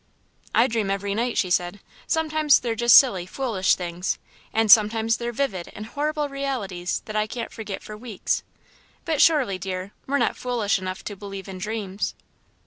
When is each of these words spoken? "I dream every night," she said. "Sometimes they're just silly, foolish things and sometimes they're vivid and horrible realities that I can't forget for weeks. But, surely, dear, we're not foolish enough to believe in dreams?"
"I 0.55 0.65
dream 0.65 0.89
every 0.89 1.13
night," 1.13 1.37
she 1.37 1.51
said. 1.51 1.79
"Sometimes 2.07 2.59
they're 2.59 2.73
just 2.73 2.97
silly, 2.97 3.27
foolish 3.27 3.75
things 3.75 4.17
and 4.51 4.71
sometimes 4.71 5.17
they're 5.17 5.31
vivid 5.31 5.69
and 5.75 5.85
horrible 5.85 6.27
realities 6.27 7.03
that 7.05 7.15
I 7.15 7.27
can't 7.27 7.51
forget 7.53 7.83
for 7.83 7.95
weeks. 7.95 8.41
But, 9.05 9.21
surely, 9.21 9.59
dear, 9.59 9.91
we're 10.07 10.17
not 10.17 10.37
foolish 10.37 10.79
enough 10.79 11.03
to 11.03 11.15
believe 11.15 11.47
in 11.47 11.59
dreams?" 11.59 12.15